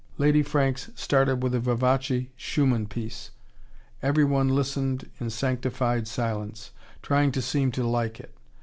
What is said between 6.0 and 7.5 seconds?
silence, trying to